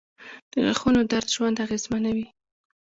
•د 0.51 0.53
غاښونو 0.65 1.01
درد 1.11 1.27
ژوند 1.35 1.61
اغېزمنوي. 1.65 2.27